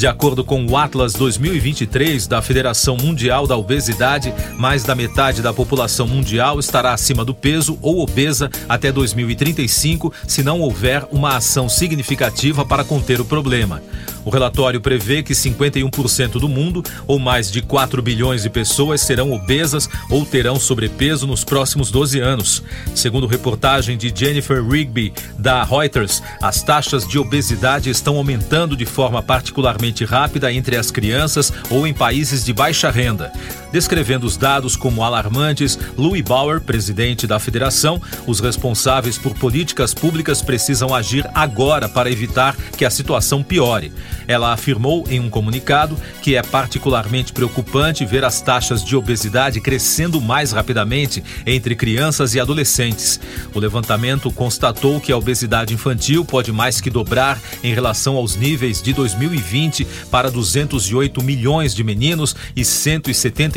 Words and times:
De 0.00 0.06
acordo 0.06 0.42
com 0.42 0.64
o 0.64 0.78
Atlas 0.78 1.12
2023 1.12 2.26
da 2.26 2.40
Federação 2.40 2.96
Mundial 2.96 3.46
da 3.46 3.54
Obesidade, 3.54 4.32
mais 4.56 4.82
da 4.82 4.94
metade 4.94 5.42
da 5.42 5.52
população 5.52 6.08
mundial 6.08 6.58
estará 6.58 6.94
acima 6.94 7.22
do 7.22 7.34
peso 7.34 7.78
ou 7.82 8.00
obesa 8.00 8.50
até 8.66 8.90
2035 8.90 10.10
se 10.26 10.42
não 10.42 10.58
houver 10.58 11.06
uma 11.12 11.36
ação 11.36 11.68
significativa 11.68 12.64
para 12.64 12.82
conter 12.82 13.20
o 13.20 13.26
problema. 13.26 13.82
O 14.24 14.30
relatório 14.30 14.80
prevê 14.80 15.22
que 15.22 15.32
51% 15.32 16.32
do 16.32 16.48
mundo, 16.48 16.82
ou 17.06 17.18
mais 17.18 17.50
de 17.50 17.62
4 17.62 18.02
bilhões 18.02 18.42
de 18.42 18.50
pessoas, 18.50 19.00
serão 19.00 19.32
obesas 19.32 19.88
ou 20.10 20.26
terão 20.26 20.56
sobrepeso 20.56 21.26
nos 21.26 21.42
próximos 21.42 21.90
12 21.90 22.20
anos. 22.20 22.62
Segundo 22.94 23.26
reportagem 23.26 23.96
de 23.96 24.12
Jennifer 24.14 24.62
Rigby, 24.62 25.12
da 25.38 25.64
Reuters, 25.64 26.22
as 26.42 26.62
taxas 26.62 27.06
de 27.06 27.18
obesidade 27.18 27.88
estão 27.88 28.16
aumentando 28.16 28.76
de 28.76 28.84
forma 28.84 29.22
particularmente 29.22 29.89
rápida 30.04 30.52
entre 30.52 30.76
as 30.76 30.90
crianças 30.90 31.52
ou 31.68 31.86
em 31.86 31.92
países 31.92 32.44
de 32.44 32.52
baixa 32.52 32.90
renda. 32.90 33.32
Descrevendo 33.72 34.26
os 34.26 34.36
dados 34.36 34.74
como 34.74 35.04
alarmantes, 35.04 35.78
Louis 35.96 36.22
Bauer, 36.22 36.60
presidente 36.60 37.26
da 37.26 37.38
federação, 37.38 38.02
os 38.26 38.40
responsáveis 38.40 39.16
por 39.16 39.32
políticas 39.34 39.94
públicas 39.94 40.42
precisam 40.42 40.92
agir 40.92 41.28
agora 41.34 41.88
para 41.88 42.10
evitar 42.10 42.56
que 42.76 42.84
a 42.84 42.90
situação 42.90 43.42
piore. 43.42 43.92
Ela 44.26 44.52
afirmou 44.52 45.04
em 45.08 45.20
um 45.20 45.30
comunicado 45.30 45.96
que 46.20 46.34
é 46.34 46.42
particularmente 46.42 47.32
preocupante 47.32 48.04
ver 48.04 48.24
as 48.24 48.40
taxas 48.40 48.84
de 48.84 48.96
obesidade 48.96 49.60
crescendo 49.60 50.20
mais 50.20 50.50
rapidamente 50.50 51.22
entre 51.46 51.76
crianças 51.76 52.34
e 52.34 52.40
adolescentes. 52.40 53.20
O 53.54 53.60
levantamento 53.60 54.32
constatou 54.32 55.00
que 55.00 55.12
a 55.12 55.16
obesidade 55.16 55.72
infantil 55.74 56.24
pode 56.24 56.50
mais 56.52 56.80
que 56.80 56.90
dobrar 56.90 57.40
em 57.62 57.72
relação 57.72 58.16
aos 58.16 58.34
níveis 58.36 58.82
de 58.82 58.92
2020 58.92 59.86
para 60.10 60.30
208 60.30 61.22
milhões 61.22 61.74
de 61.74 61.84
meninos 61.84 62.34
e 62.56 62.64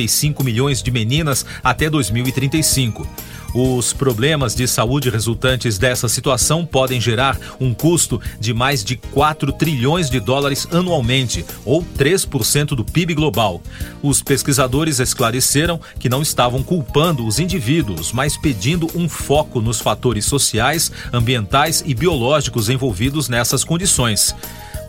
175 0.08 0.44
milhões 0.44 0.82
de 0.82 0.92
meninas 0.92 1.46
até 1.64 1.90
2035. 1.90 3.08
Os 3.54 3.94
problemas 3.94 4.56
de 4.56 4.68
saúde 4.68 5.12
resultantes 5.12 5.78
dessa 5.78 6.10
situação 6.10 6.66
podem 6.66 7.00
gerar 7.00 7.40
um 7.60 7.72
custo 7.72 8.20
de 8.40 8.52
mais 8.52 8.84
de 8.84 8.96
4 8.96 9.52
trilhões 9.54 10.10
de 10.10 10.20
dólares 10.20 10.68
anualmente, 10.72 11.46
ou 11.64 11.84
3% 11.84 12.70
do 12.70 12.84
PIB 12.84 13.14
global. 13.14 13.62
Os 14.02 14.24
pesquisadores 14.24 15.00
esclareceram 15.00 15.80
que 16.00 16.10
não 16.10 16.24
estavam 16.24 16.64
culpando 16.64 17.28
os 17.28 17.38
indivíduos, 17.38 18.12
mas 18.12 18.36
pedindo 18.36 18.90
um 18.96 19.08
foco 19.08 19.62
nos 19.62 19.80
fatores 19.80 20.26
sociais, 20.26 20.92
ambientais 21.12 21.84
e 21.86 21.94
biológicos 21.94 22.70
envolvidos 22.70 23.30
nessas 23.30 23.64
condições. 23.64 24.34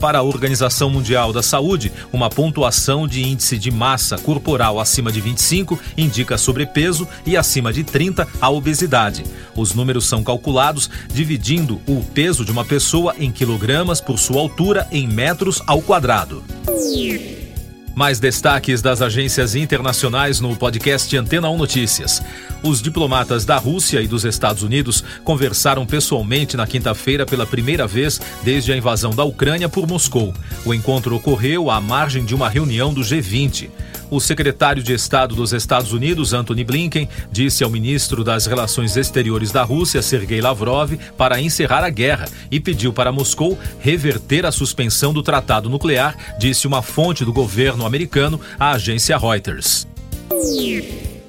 Para 0.01 0.19
a 0.19 0.23
Organização 0.23 0.91
Mundial 0.91 1.33
da 1.33 1.43
Saúde, 1.43 1.93
uma 2.13 2.29
pontuação 2.29 3.09
de 3.09 3.23
índice 3.23 3.59
de 3.59 3.71
massa 3.71 4.19
corporal 4.19 4.79
acima 4.79 5.11
de 5.11 5.21
25 5.21 5.79
indica 5.97 6.37
sobrepeso 6.37 7.09
e 7.25 7.37
acima 7.37 7.73
de 7.73 7.85
30 7.85 8.27
a 8.41 8.51
obesidade. 8.51 9.25
Os 9.57 9.75
números 9.75 10.07
são 10.07 10.23
calculados 10.23 10.91
dividindo 11.13 11.81
o 11.87 12.03
peso 12.03 12.45
de 12.45 12.51
uma 12.51 12.65
pessoa 12.65 13.15
em 13.19 13.31
quilogramas 13.31 14.01
por 14.01 14.19
sua 14.19 14.41
altura 14.41 14.87
em 14.91 15.07
metros 15.07 15.63
ao 15.67 15.81
quadrado. 15.81 16.43
Mais 17.95 18.19
destaques 18.19 18.83
das 18.83 19.01
agências 19.01 19.55
internacionais 19.55 20.41
no 20.41 20.57
podcast 20.57 21.17
Antena 21.17 21.49
1 21.49 21.57
Notícias. 21.57 22.21
Os 22.65 22.81
diplomatas 22.81 23.45
da 23.45 23.59
Rússia 23.59 24.01
e 24.01 24.09
dos 24.09 24.25
Estados 24.25 24.63
Unidos 24.63 25.05
conversaram 25.23 25.85
pessoalmente 25.85 26.57
na 26.57 26.67
quinta-feira 26.67 27.27
pela 27.27 27.45
primeira 27.45 27.87
vez 27.87 28.19
desde 28.43 28.73
a 28.73 28.77
invasão 28.77 29.15
da 29.15 29.23
Ucrânia 29.23 29.69
por 29.69 29.87
Moscou. 29.87 30.33
O 30.65 30.73
encontro 30.73 31.15
ocorreu 31.15 31.71
à 31.71 31.79
margem 31.79 32.25
de 32.25 32.35
uma 32.35 32.49
reunião 32.49 32.95
do 32.95 33.03
G20. 33.03 33.69
O 34.11 34.19
secretário 34.19 34.83
de 34.83 34.95
Estado 34.95 35.35
dos 35.35 35.53
Estados 35.53 35.93
Unidos, 35.93 36.33
Antony 36.33 36.65
Blinken, 36.65 37.07
disse 37.31 37.63
ao 37.63 37.69
ministro 37.69 38.25
das 38.25 38.47
Relações 38.47 38.97
Exteriores 38.97 39.53
da 39.53 39.63
Rússia, 39.63 40.01
Sergei 40.01 40.41
Lavrov, 40.41 40.97
para 41.19 41.39
encerrar 41.39 41.85
a 41.85 41.91
guerra 41.91 42.31
e 42.51 42.59
pediu 42.59 42.95
para 42.95 43.13
Moscou 43.13 43.59
reverter 43.79 44.47
a 44.47 44.53
suspensão 44.53 45.13
do 45.13 45.23
tratado 45.23 45.69
nuclear, 45.69 46.17
disse 46.39 46.67
uma 46.67 46.81
fonte 46.81 47.27
do 47.27 47.33
governo 47.33 47.85
americano 47.85 48.41
à 48.59 48.71
agência 48.71 49.19
Reuters. 49.19 49.87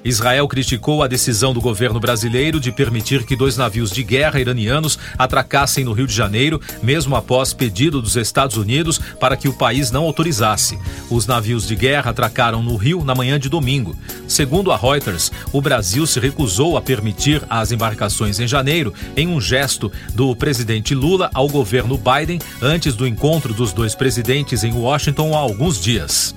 Israel 0.05 0.47
criticou 0.47 1.01
a 1.01 1.07
decisão 1.07 1.51
do 1.51 1.59
governo 1.59 1.99
brasileiro 1.99 2.59
de 2.59 2.71
permitir 2.71 3.25
que 3.25 3.35
dois 3.35 3.57
navios 3.57 3.89
de 3.89 4.03
guerra 4.03 4.39
iranianos 4.39 4.99
atracassem 5.17 5.83
no 5.83 5.93
Rio 5.93 6.05
de 6.05 6.13
Janeiro, 6.13 6.61
mesmo 6.83 7.15
após 7.15 7.53
pedido 7.53 7.99
dos 7.99 8.15
Estados 8.15 8.55
Unidos 8.55 8.99
para 9.19 9.35
que 9.35 9.49
o 9.49 9.53
país 9.53 9.89
não 9.89 10.03
autorizasse. 10.03 10.77
Os 11.09 11.25
navios 11.25 11.67
de 11.67 11.75
guerra 11.75 12.11
atracaram 12.11 12.61
no 12.61 12.75
Rio 12.75 13.03
na 13.03 13.15
manhã 13.15 13.39
de 13.39 13.49
domingo. 13.49 13.95
Segundo 14.27 14.71
a 14.71 14.77
Reuters, 14.77 15.31
o 15.51 15.59
Brasil 15.59 16.05
se 16.05 16.19
recusou 16.19 16.77
a 16.77 16.81
permitir 16.81 17.41
as 17.49 17.71
embarcações 17.71 18.39
em 18.39 18.47
janeiro, 18.47 18.93
em 19.17 19.27
um 19.27 19.41
gesto 19.41 19.91
do 20.13 20.35
presidente 20.35 20.93
Lula 20.93 21.31
ao 21.33 21.49
governo 21.49 21.97
Biden 21.97 22.39
antes 22.61 22.95
do 22.95 23.07
encontro 23.07 23.55
dos 23.55 23.73
dois 23.73 23.95
presidentes 23.95 24.63
em 24.63 24.71
Washington 24.71 25.35
há 25.35 25.39
alguns 25.39 25.81
dias. 25.81 26.35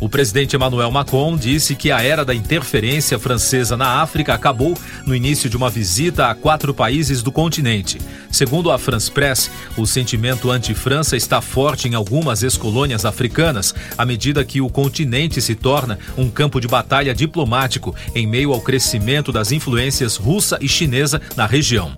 O 0.00 0.08
presidente 0.08 0.56
Emmanuel 0.56 0.90
Macron 0.90 1.36
disse 1.36 1.74
que 1.74 1.90
a 1.90 2.02
era 2.02 2.24
da 2.24 2.34
interferência 2.34 3.18
francesa 3.18 3.76
na 3.76 4.02
África 4.02 4.34
acabou 4.34 4.76
no 5.06 5.14
início 5.14 5.48
de 5.48 5.56
uma 5.56 5.70
visita 5.70 6.28
a 6.28 6.34
quatro 6.34 6.74
países 6.74 7.22
do 7.22 7.30
continente. 7.30 7.98
Segundo 8.30 8.70
a 8.70 8.78
France 8.78 9.10
Press, 9.10 9.50
o 9.76 9.86
sentimento 9.86 10.50
anti-França 10.50 11.16
está 11.16 11.40
forte 11.40 11.88
em 11.88 11.94
algumas 11.94 12.42
ex-colônias 12.42 13.04
africanas, 13.04 13.74
à 13.96 14.04
medida 14.04 14.44
que 14.44 14.60
o 14.60 14.68
continente 14.68 15.40
se 15.40 15.54
torna 15.54 15.98
um 16.18 16.28
campo 16.28 16.60
de 16.60 16.66
batalha 16.66 17.14
diplomático 17.14 17.94
em 18.14 18.26
meio 18.26 18.52
ao 18.52 18.60
crescimento 18.60 19.30
das 19.30 19.52
influências 19.52 20.16
russa 20.16 20.58
e 20.60 20.68
chinesa 20.68 21.20
na 21.36 21.46
região. 21.46 21.96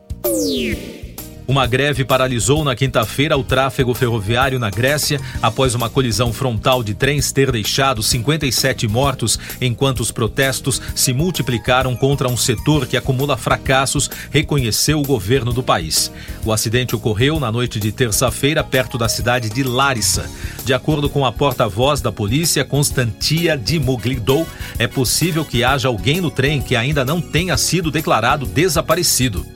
Uma 1.48 1.64
greve 1.64 2.04
paralisou 2.04 2.64
na 2.64 2.74
quinta-feira 2.74 3.38
o 3.38 3.44
tráfego 3.44 3.94
ferroviário 3.94 4.58
na 4.58 4.68
Grécia 4.68 5.20
após 5.40 5.76
uma 5.76 5.88
colisão 5.88 6.32
frontal 6.32 6.82
de 6.82 6.92
trens 6.92 7.30
ter 7.30 7.52
deixado 7.52 8.02
57 8.02 8.88
mortos, 8.88 9.38
enquanto 9.60 10.00
os 10.00 10.10
protestos 10.10 10.82
se 10.94 11.12
multiplicaram 11.12 11.94
contra 11.94 12.28
um 12.28 12.36
setor 12.36 12.86
que 12.86 12.96
acumula 12.96 13.36
fracassos, 13.36 14.10
reconheceu 14.30 14.98
o 14.98 15.06
governo 15.06 15.52
do 15.52 15.62
país. 15.62 16.10
O 16.44 16.52
acidente 16.52 16.96
ocorreu 16.96 17.38
na 17.38 17.52
noite 17.52 17.78
de 17.78 17.92
terça-feira 17.92 18.64
perto 18.64 18.98
da 18.98 19.08
cidade 19.08 19.48
de 19.48 19.62
Larissa. 19.62 20.28
De 20.64 20.74
acordo 20.74 21.08
com 21.08 21.24
a 21.24 21.30
porta-voz 21.30 22.00
da 22.00 22.10
polícia, 22.10 22.64
Constantia 22.64 23.56
Dimoglidou, 23.56 24.46
é 24.80 24.88
possível 24.88 25.44
que 25.44 25.62
haja 25.62 25.86
alguém 25.86 26.20
no 26.20 26.30
trem 26.30 26.60
que 26.60 26.74
ainda 26.74 27.04
não 27.04 27.20
tenha 27.20 27.56
sido 27.56 27.90
declarado 27.90 28.46
desaparecido. 28.46 29.46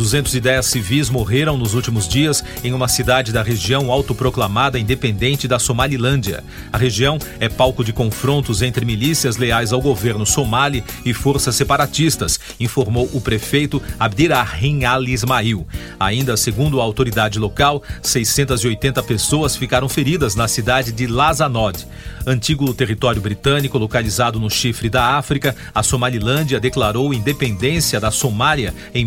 210 0.00 0.64
civis 0.64 1.10
morreram 1.10 1.58
nos 1.58 1.74
últimos 1.74 2.08
dias 2.08 2.42
em 2.64 2.72
uma 2.72 2.88
cidade 2.88 3.32
da 3.32 3.42
região 3.42 3.92
autoproclamada 3.92 4.78
independente 4.78 5.46
da 5.46 5.58
Somalilândia. 5.58 6.42
A 6.72 6.78
região 6.78 7.18
é 7.38 7.50
palco 7.50 7.84
de 7.84 7.92
confrontos 7.92 8.62
entre 8.62 8.86
milícias 8.86 9.36
leais 9.36 9.74
ao 9.74 9.80
governo 9.82 10.24
somali 10.24 10.82
e 11.04 11.12
forças 11.12 11.54
separatistas, 11.54 12.40
informou 12.58 13.10
o 13.12 13.20
prefeito 13.20 13.82
Abdirahim 13.98 14.86
Ali 14.86 15.12
Ismail. 15.12 15.66
Ainda 15.98 16.34
segundo 16.34 16.80
a 16.80 16.84
autoridade 16.84 17.38
local, 17.38 17.82
680 18.02 19.02
pessoas 19.02 19.54
ficaram 19.54 19.88
feridas 19.88 20.34
na 20.34 20.48
cidade 20.48 20.92
de 20.92 21.06
Lazanod. 21.06 21.86
Antigo 22.26 22.72
território 22.72 23.20
britânico 23.20 23.76
localizado 23.76 24.40
no 24.40 24.48
chifre 24.48 24.88
da 24.88 25.18
África, 25.18 25.54
a 25.74 25.82
Somalilândia 25.82 26.58
declarou 26.58 27.12
independência 27.12 28.00
da 28.00 28.10
Somália 28.10 28.74
em 28.94 29.04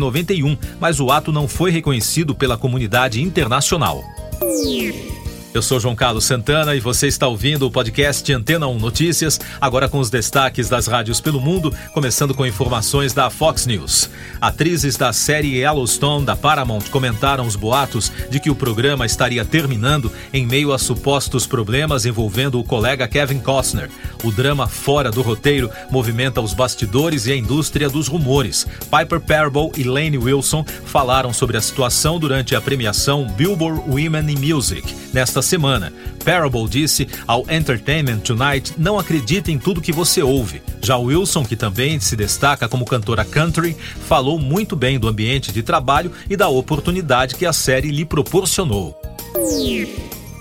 1991, 0.00 0.56
mas 0.80 0.98
o 1.00 1.10
ato 1.10 1.30
não 1.30 1.46
foi 1.46 1.70
reconhecido 1.70 2.34
pela 2.34 2.56
comunidade 2.56 3.20
internacional. 3.20 4.02
Eu 5.52 5.62
sou 5.62 5.80
João 5.80 5.96
Carlos 5.96 6.24
Santana 6.24 6.76
e 6.76 6.80
você 6.80 7.08
está 7.08 7.26
ouvindo 7.26 7.66
o 7.66 7.70
podcast 7.72 8.32
Antena 8.32 8.68
1 8.68 8.78
Notícias, 8.78 9.40
agora 9.60 9.88
com 9.88 9.98
os 9.98 10.08
destaques 10.08 10.68
das 10.68 10.86
rádios 10.86 11.20
pelo 11.20 11.40
mundo, 11.40 11.74
começando 11.92 12.32
com 12.32 12.46
informações 12.46 13.12
da 13.12 13.28
Fox 13.30 13.66
News. 13.66 14.08
Atrizes 14.40 14.96
da 14.96 15.12
série 15.12 15.58
Yellowstone 15.58 16.24
da 16.24 16.36
Paramount 16.36 16.84
comentaram 16.92 17.44
os 17.44 17.56
boatos 17.56 18.12
de 18.30 18.38
que 18.38 18.48
o 18.48 18.54
programa 18.54 19.04
estaria 19.04 19.44
terminando 19.44 20.12
em 20.32 20.46
meio 20.46 20.72
a 20.72 20.78
supostos 20.78 21.48
problemas 21.48 22.06
envolvendo 22.06 22.60
o 22.60 22.64
colega 22.64 23.08
Kevin 23.08 23.40
Costner. 23.40 23.90
O 24.22 24.30
drama 24.30 24.68
fora 24.68 25.10
do 25.10 25.20
roteiro 25.20 25.68
movimenta 25.90 26.40
os 26.40 26.54
bastidores 26.54 27.26
e 27.26 27.32
a 27.32 27.36
indústria 27.36 27.88
dos 27.88 28.06
rumores. 28.06 28.68
Piper 28.82 29.18
Parable 29.18 29.72
e 29.76 29.82
Lane 29.82 30.16
Wilson 30.16 30.64
falaram 30.84 31.32
sobre 31.32 31.56
a 31.56 31.60
situação 31.60 32.20
durante 32.20 32.54
a 32.54 32.60
premiação 32.60 33.26
Billboard 33.26 33.80
Women 33.88 34.30
in 34.30 34.54
Music 34.54 35.00
nesta 35.12 35.39
nesta 35.40 35.42
semana. 35.42 35.92
Parable 36.24 36.68
disse 36.68 37.08
ao 37.26 37.44
Entertainment 37.50 38.18
Tonight: 38.18 38.74
não 38.76 38.98
acredite 38.98 39.50
em 39.50 39.58
tudo 39.58 39.80
que 39.80 39.92
você 39.92 40.22
ouve. 40.22 40.62
Já 40.82 40.96
Wilson, 40.96 41.44
que 41.44 41.56
também 41.56 41.98
se 41.98 42.14
destaca 42.14 42.68
como 42.68 42.84
cantora 42.84 43.24
country, 43.24 43.76
falou 44.06 44.38
muito 44.38 44.76
bem 44.76 44.98
do 44.98 45.08
ambiente 45.08 45.50
de 45.50 45.62
trabalho 45.62 46.12
e 46.28 46.36
da 46.36 46.48
oportunidade 46.48 47.34
que 47.34 47.46
a 47.46 47.52
série 47.52 47.90
lhe 47.90 48.04
proporcionou. 48.04 49.00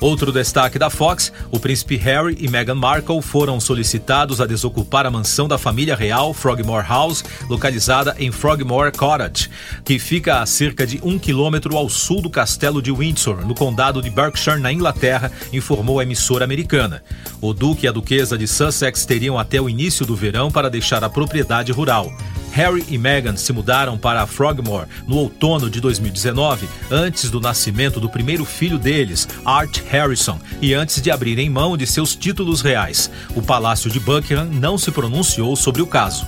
Outro 0.01 0.31
destaque 0.31 0.79
da 0.79 0.89
Fox: 0.89 1.31
o 1.51 1.59
príncipe 1.59 1.97
Harry 1.97 2.37
e 2.39 2.47
Meghan 2.47 2.75
Markle 2.75 3.21
foram 3.21 3.59
solicitados 3.59 4.39
a 4.39 4.45
desocupar 4.45 5.05
a 5.05 5.11
mansão 5.11 5.47
da 5.47 5.57
família 5.57 5.95
real 5.95 6.33
Frogmore 6.33 6.87
House, 6.87 7.23
localizada 7.49 8.15
em 8.17 8.31
Frogmore 8.31 8.95
Cottage, 8.95 9.49
que 9.83 9.99
fica 9.99 10.41
a 10.41 10.45
cerca 10.45 10.87
de 10.87 11.01
um 11.03 11.19
quilômetro 11.19 11.75
ao 11.75 11.89
sul 11.89 12.21
do 12.21 12.29
castelo 12.29 12.81
de 12.81 12.91
Windsor, 12.91 13.45
no 13.45 13.53
condado 13.53 14.01
de 14.01 14.09
Berkshire, 14.09 14.59
na 14.59 14.71
Inglaterra, 14.71 15.31
informou 15.51 15.99
a 15.99 16.03
emissora 16.03 16.45
americana. 16.45 17.03
O 17.41 17.53
duque 17.53 17.85
e 17.85 17.89
a 17.89 17.91
duquesa 17.91 18.37
de 18.37 18.47
Sussex 18.47 19.05
teriam 19.05 19.37
até 19.37 19.59
o 19.59 19.69
início 19.69 20.05
do 20.05 20.15
verão 20.15 20.49
para 20.49 20.69
deixar 20.69 21.03
a 21.03 21.09
propriedade 21.09 21.71
rural. 21.71 22.11
Harry 22.51 22.83
e 22.89 22.97
Meghan 22.97 23.35
se 23.35 23.53
mudaram 23.53 23.97
para 23.97 24.25
Frogmore 24.27 24.87
no 25.07 25.17
outono 25.17 25.69
de 25.69 25.79
2019, 25.79 26.67
antes 26.91 27.29
do 27.29 27.39
nascimento 27.39 27.99
do 27.99 28.09
primeiro 28.09 28.45
filho 28.45 28.77
deles, 28.77 29.27
Art 29.45 29.81
Harrison, 29.89 30.39
e 30.61 30.73
antes 30.73 31.01
de 31.01 31.11
abrirem 31.11 31.49
mão 31.49 31.77
de 31.77 31.85
seus 31.85 32.15
títulos 32.15 32.61
reais. 32.61 33.09
O 33.35 33.41
Palácio 33.41 33.89
de 33.89 33.99
Buckingham 33.99 34.45
não 34.45 34.77
se 34.77 34.91
pronunciou 34.91 35.55
sobre 35.55 35.81
o 35.81 35.87
caso. 35.87 36.25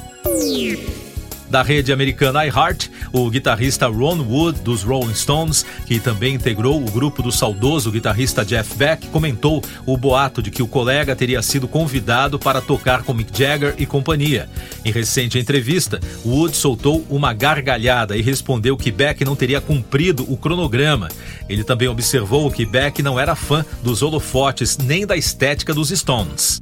Da 1.52 1.62
rede 1.62 1.92
americana 1.92 2.46
iHeart, 2.46 2.88
o 3.12 3.30
guitarrista 3.30 3.86
Ron 3.86 4.22
Wood, 4.22 4.62
dos 4.62 4.84
Rolling 4.84 5.14
Stones, 5.14 5.66
que 5.86 6.00
também 6.00 6.36
integrou 6.36 6.82
o 6.82 6.90
grupo 6.90 7.22
do 7.22 7.30
saudoso 7.30 7.92
guitarrista 7.92 8.46
Jeff 8.46 8.74
Beck, 8.76 9.08
comentou 9.08 9.62
o 9.86 9.98
boato 9.98 10.42
de 10.42 10.50
que 10.50 10.64
o 10.64 10.68
colega 10.68 11.14
teria 11.14 11.42
sido 11.42 11.68
convidado 11.68 12.40
para 12.40 12.62
tocar 12.62 13.04
com 13.04 13.14
Mick 13.14 13.38
Jagger 13.38 13.76
e 13.78 13.86
companhia. 13.86 14.48
Em 14.86 14.94
recente 14.94 15.38
entrevista, 15.38 16.00
Wood 16.26 16.56
soltou 16.56 17.06
uma 17.10 17.34
gargalhada 17.34 18.16
e 18.16 18.22
respondeu 18.22 18.78
que 18.78 18.90
Beck 18.90 19.26
não 19.26 19.36
teria 19.36 19.60
cumprido 19.60 20.26
o 20.32 20.38
cronograma. 20.38 21.10
Ele 21.50 21.66
também 21.66 21.90
observou 21.90 22.50
que 22.50 22.66
Beck 22.66 23.04
não 23.04 23.20
era 23.20 23.36
fã 23.36 23.66
dos 23.84 24.02
holofotes 24.02 24.78
nem 24.78 25.06
da 25.06 25.18
estética 25.18 25.74
dos 25.74 25.90
Stones. 25.90 26.62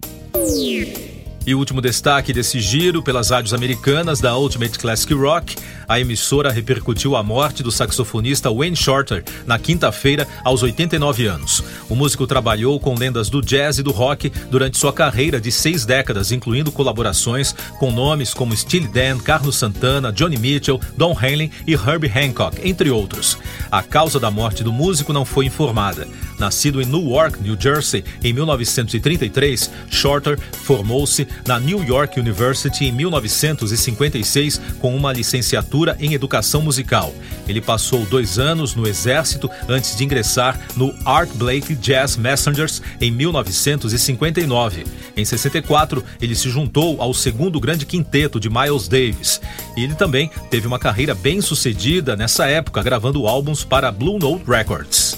E 1.45 1.55
o 1.55 1.57
último 1.57 1.81
destaque 1.81 2.33
desse 2.33 2.59
giro 2.59 3.01
pelas 3.01 3.29
rádios 3.29 3.53
americanas 3.53 4.19
da 4.19 4.37
Ultimate 4.37 4.77
Classic 4.77 5.13
Rock, 5.13 5.55
a 5.87 5.99
emissora 5.99 6.51
repercutiu 6.51 7.15
a 7.15 7.23
morte 7.23 7.63
do 7.63 7.71
saxofonista 7.71 8.51
Wayne 8.51 8.75
Shorter 8.75 9.23
na 9.47 9.57
quinta-feira, 9.57 10.27
aos 10.43 10.61
89 10.61 11.25
anos. 11.25 11.63
O 11.89 11.95
músico 11.95 12.27
trabalhou 12.27 12.79
com 12.79 12.93
lendas 12.93 13.29
do 13.29 13.41
jazz 13.41 13.79
e 13.79 13.83
do 13.83 13.91
rock 13.91 14.31
durante 14.51 14.77
sua 14.77 14.93
carreira 14.93 15.41
de 15.41 15.51
seis 15.51 15.85
décadas, 15.85 16.31
incluindo 16.31 16.71
colaborações 16.71 17.55
com 17.79 17.91
nomes 17.91 18.33
como 18.33 18.55
Steely 18.55 18.87
Dan, 18.87 19.17
Carlos 19.17 19.55
Santana, 19.55 20.11
Johnny 20.11 20.37
Mitchell, 20.37 20.79
Don 20.95 21.17
Henley 21.19 21.51
e 21.65 21.73
Herbie 21.73 22.11
Hancock, 22.13 22.59
entre 22.63 22.91
outros. 22.91 23.37
A 23.71 23.81
causa 23.81 24.19
da 24.19 24.29
morte 24.29 24.63
do 24.63 24.71
músico 24.71 25.11
não 25.13 25.25
foi 25.25 25.45
informada. 25.45 26.07
Nascido 26.39 26.81
em 26.81 26.85
Newark, 26.85 27.41
New 27.43 27.57
Jersey, 27.59 28.03
em 28.23 28.31
1933, 28.31 29.69
Shorter 29.91 30.39
formou-se 30.63 31.27
na 31.45 31.59
New 31.59 31.83
York 31.83 32.19
University 32.19 32.85
em 32.85 32.91
1956 32.93 34.61
com 34.79 34.95
uma 34.95 35.11
licenciatura 35.11 35.97
em 35.99 36.13
educação 36.13 36.61
musical. 36.61 37.13
Ele 37.47 37.59
passou 37.59 38.05
dois 38.05 38.39
anos 38.39 38.73
no 38.73 38.87
exército 38.87 39.49
antes 39.67 39.95
de 39.95 40.03
ingressar 40.03 40.59
no 40.75 40.93
Art 41.03 41.29
Blakey 41.35 41.75
Jazz 41.75 42.15
Messengers 42.15 42.81
em 43.01 43.11
1959. 43.11 44.85
Em 45.17 45.25
64, 45.25 46.03
ele 46.21 46.35
se 46.35 46.49
juntou 46.49 47.01
ao 47.01 47.13
segundo 47.13 47.59
grande 47.59 47.85
quinteto 47.85 48.39
de 48.39 48.49
Miles 48.49 48.87
Davis. 48.87 49.41
E 49.75 49.83
ele 49.83 49.95
também 49.95 50.31
teve 50.49 50.67
uma 50.67 50.79
carreira 50.79 51.13
bem 51.13 51.41
sucedida 51.41 52.15
nessa 52.15 52.47
época, 52.47 52.81
gravando 52.81 53.27
álbuns 53.27 53.63
para 53.63 53.91
Blue 53.91 54.19
Note 54.19 54.43
Records. 54.47 55.17